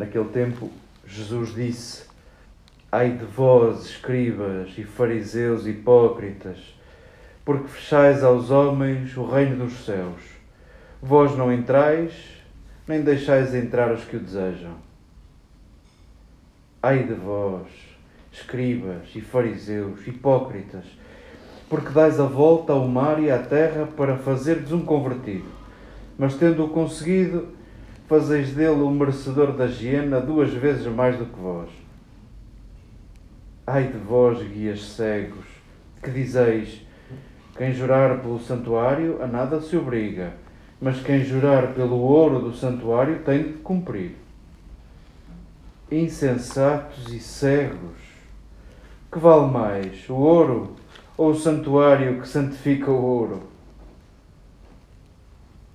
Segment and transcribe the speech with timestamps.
[0.00, 0.70] Naquele tempo,
[1.06, 2.04] Jesus disse:
[2.90, 6.74] Ai de vós, escribas e fariseus hipócritas,
[7.44, 10.22] porque fechais aos homens o reino dos céus.
[11.02, 12.14] Vós não entrais,
[12.88, 14.72] nem deixais entrar os que o desejam.
[16.82, 17.68] Ai de vós,
[18.32, 20.86] escribas e fariseus hipócritas,
[21.68, 25.50] porque dais a volta ao mar e à terra para fazerdes um convertido,
[26.16, 27.59] mas tendo-o conseguido,
[28.10, 31.70] fazeis dele o merecedor da hiena duas vezes mais do que vós.
[33.64, 35.44] Ai de vós, guias cegos,
[36.02, 36.84] que dizeis:
[37.56, 40.32] quem jurar pelo santuário a nada se obriga,
[40.80, 44.16] mas quem jurar pelo ouro do santuário tem de cumprir.
[45.88, 47.96] Insensatos e cegos,
[49.12, 50.74] que vale mais, o ouro
[51.16, 53.44] ou o santuário que santifica o ouro?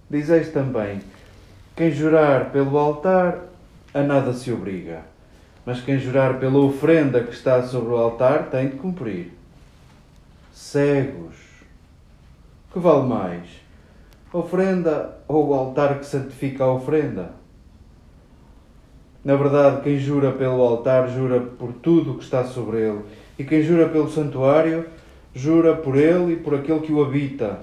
[0.10, 1.00] Dizeis também:
[1.76, 3.40] quem jurar pelo altar
[3.94, 5.02] a nada se obriga,
[5.66, 9.34] mas quem jurar pela oferenda que está sobre o altar tem de cumprir.
[10.54, 11.36] Cegos,
[12.72, 13.44] que vale mais?
[14.34, 17.32] A oferenda ou o altar que santifica a oferenda?
[19.24, 23.02] Na verdade, quem jura pelo altar jura por tudo o que está sobre ele,
[23.38, 24.86] e quem jura pelo santuário
[25.34, 27.60] jura por ele e por aquele que o habita.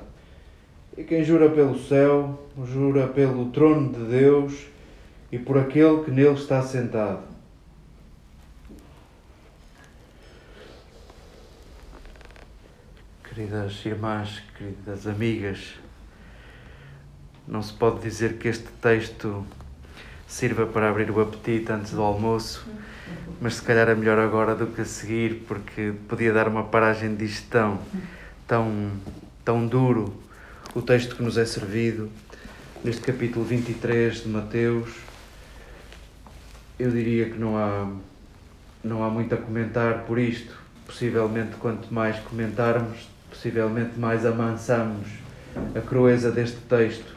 [0.97, 4.67] E quem jura pelo céu jura pelo trono de Deus
[5.31, 7.23] e por aquele que nele está sentado.
[13.25, 15.75] Queridas irmãs, queridas amigas,
[17.49, 19.47] não se pode dizer que este texto
[20.27, 22.67] sirva para abrir o apetite antes do almoço,
[23.41, 27.11] mas se calhar é melhor agora do que a seguir, porque podia dar uma paragem
[27.11, 27.79] de digestão
[28.47, 28.91] tão,
[29.43, 30.22] tão duro
[30.75, 32.11] o texto que nos é servido
[32.83, 34.89] neste capítulo 23 de Mateus.
[36.79, 37.91] Eu diria que não há,
[38.83, 40.57] não há muito a comentar por isto.
[40.87, 45.07] Possivelmente, quanto mais comentarmos, possivelmente mais amansamos
[45.77, 47.15] a crueza deste texto.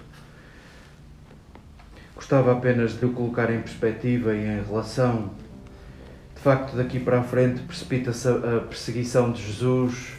[2.14, 5.32] Gostava apenas de o colocar em perspectiva e em relação.
[6.36, 10.14] De facto, daqui para a frente precipita-se a perseguição de Jesus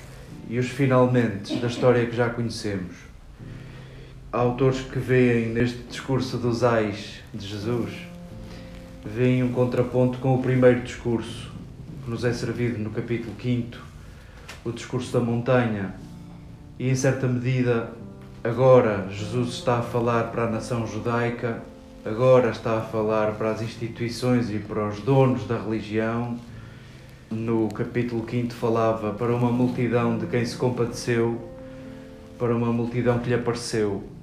[0.49, 3.07] e os finalmente da história que já conhecemos.
[4.33, 7.93] Autores que veem neste discurso dos ais de Jesus,
[9.05, 11.51] veem um contraponto com o primeiro discurso,
[12.05, 13.79] que nos é servido no capítulo 5
[14.65, 15.95] o discurso da montanha.
[16.77, 17.93] E em certa medida,
[18.43, 21.63] agora Jesus está a falar para a nação judaica,
[22.05, 26.37] agora está a falar para as instituições e para os donos da religião.
[27.31, 31.49] No capítulo 5 falava para uma multidão de quem se compadeceu,
[32.37, 34.16] para uma multidão que lhe apareceu.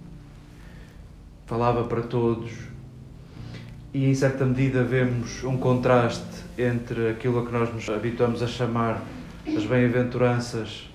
[1.45, 2.51] Falava para todos.
[3.93, 8.47] E em certa medida vemos um contraste entre aquilo a que nós nos habituamos a
[8.47, 9.01] chamar
[9.45, 10.89] as bem-aventuranças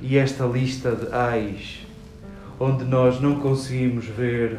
[0.00, 1.86] e esta lista de ais,
[2.58, 4.58] onde nós não conseguimos ver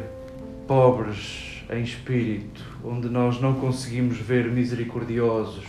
[0.66, 5.64] pobres em espírito, onde nós não conseguimos ver misericordiosos,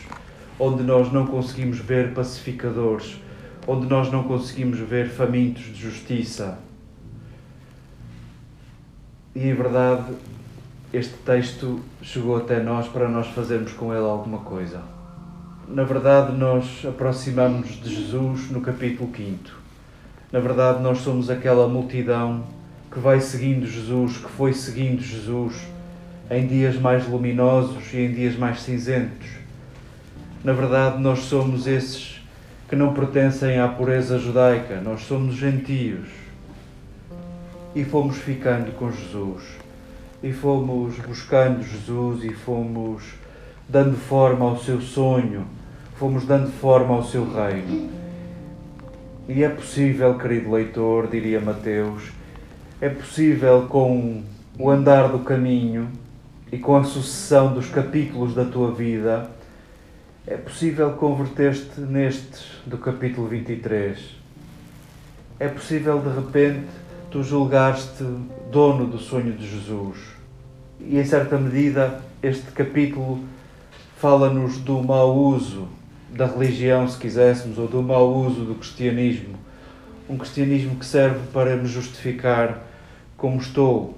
[0.59, 3.17] onde nós não conseguimos ver pacificadores,
[3.67, 6.59] onde nós não conseguimos ver famintos de justiça.
[9.37, 10.13] E em verdade,
[10.91, 14.97] este texto chegou até nós para nós fazermos com ele alguma coisa
[15.67, 19.51] na verdade, nós aproximamos de Jesus no capítulo 5.
[20.31, 22.45] Na verdade, nós somos aquela multidão
[22.89, 25.67] que vai seguindo Jesus, que foi seguindo Jesus
[26.31, 29.27] em dias mais luminosos e em dias mais cinzentos.
[30.41, 32.21] Na verdade, nós somos esses
[32.69, 36.07] que não pertencem à pureza judaica, nós somos gentios.
[37.75, 39.43] E fomos ficando com Jesus,
[40.23, 43.03] e fomos buscando Jesus, e fomos
[43.69, 45.45] dando forma ao seu sonho,
[45.95, 47.89] fomos dando forma ao seu reino.
[49.27, 52.11] E é possível, querido leitor, diria Mateus,
[52.79, 54.23] é possível com
[54.57, 55.89] o andar do caminho
[56.51, 59.29] e com a sucessão dos capítulos da tua vida,
[60.25, 63.97] é possível converter-te neste do capítulo 23.
[65.39, 66.67] É possível de repente
[67.17, 68.03] tu julgaste
[68.51, 69.97] dono do sonho de Jesus.
[70.79, 73.23] E em certa medida este capítulo
[73.97, 75.67] fala-nos do mau uso
[76.11, 79.33] da religião, se quiséssemos, ou do mau uso do cristianismo.
[80.07, 82.63] Um cristianismo que serve para me justificar
[83.17, 83.97] como estou,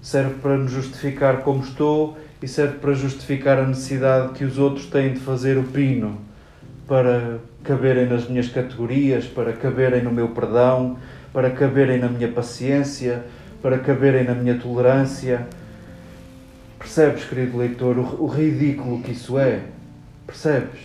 [0.00, 4.86] serve para me justificar como estou e serve para justificar a necessidade que os outros
[4.86, 6.16] têm de fazer o pino
[6.86, 10.96] para caberem nas minhas categorias, para caberem no meu perdão,
[11.38, 13.24] para caberem na minha paciência,
[13.62, 15.46] para caberem na minha tolerância.
[16.76, 19.60] Percebes, querido leitor, o, o ridículo que isso é?
[20.26, 20.80] Percebes?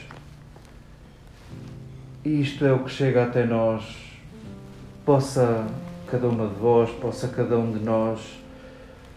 [2.23, 3.83] E isto é o que chega até nós.
[5.03, 5.65] Possa
[6.05, 8.19] cada uma de vós, possa cada um de nós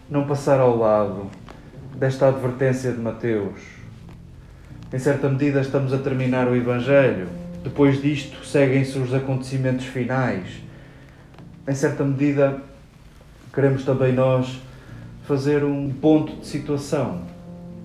[0.09, 1.29] não passar ao lado
[1.95, 3.61] desta advertência de Mateus.
[4.91, 7.27] Em certa medida, estamos a terminar o Evangelho.
[7.63, 10.65] Depois disto, seguem-se os acontecimentos finais.
[11.67, 12.61] Em certa medida,
[13.53, 14.59] queremos também nós
[15.25, 17.23] fazer um ponto de situação.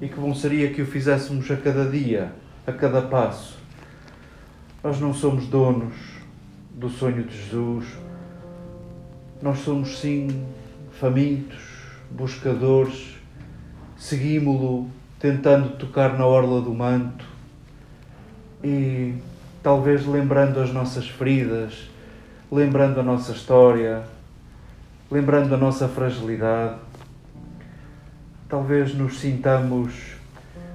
[0.01, 2.33] E que bom seria que o fizéssemos a cada dia,
[2.67, 3.59] a cada passo.
[4.85, 5.95] Nós não somos donos
[6.71, 7.87] do sonho de Jesus,
[9.43, 10.45] nós somos sim
[10.93, 11.59] famintos,
[12.11, 13.17] buscadores,
[13.97, 14.89] seguimos-lo
[15.19, 17.25] tentando tocar na orla do manto
[18.63, 19.15] e
[19.63, 21.91] talvez lembrando as nossas feridas,
[22.53, 24.03] lembrando a nossa história,
[25.11, 26.75] lembrando a nossa fragilidade.
[28.47, 30.17] Talvez nos sintamos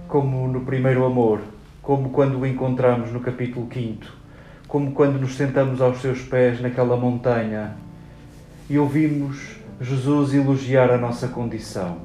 [0.08, 1.40] como no primeiro amor,
[1.84, 4.08] como quando o encontramos no capítulo 5,
[4.68, 7.76] como quando nos sentamos aos seus pés naquela montanha
[8.68, 12.00] e ouvimos Jesus elogiar a nossa condição.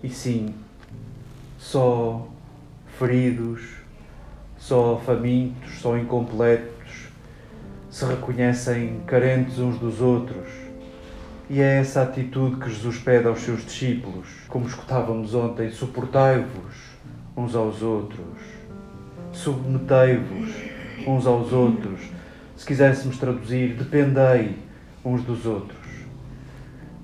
[0.00, 0.54] E sim,
[1.58, 2.28] só
[2.96, 3.62] feridos,
[4.56, 6.73] só famintos, só incompletos,
[7.94, 10.48] se reconhecem carentes uns dos outros.
[11.48, 16.74] E é essa atitude que Jesus pede aos seus discípulos, como escutávamos ontem: suportai-vos
[17.36, 18.40] uns aos outros,
[19.32, 20.50] submetei-vos
[21.06, 22.00] uns aos outros.
[22.56, 24.58] Se quiséssemos traduzir, dependei
[25.04, 25.78] uns dos outros.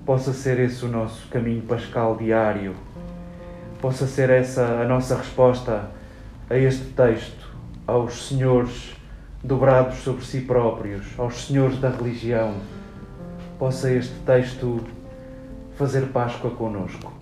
[0.05, 2.75] Possa ser esse o nosso caminho pascal diário,
[3.79, 5.89] possa ser essa a nossa resposta
[6.49, 7.47] a este texto,
[7.87, 8.99] aos senhores
[9.43, 12.55] dobrados sobre si próprios, aos senhores da religião.
[13.57, 14.81] Possa este texto
[15.77, 17.20] fazer Páscoa conosco.